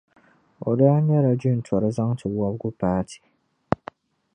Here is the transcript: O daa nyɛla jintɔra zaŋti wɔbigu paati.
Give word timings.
O 0.67 0.69
daa 0.79 0.97
nyɛla 1.07 1.31
jintɔra 1.41 1.89
zaŋti 1.97 2.25
wɔbigu 2.37 2.69
paati. 2.79 3.17